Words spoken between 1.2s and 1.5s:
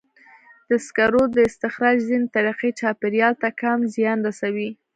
د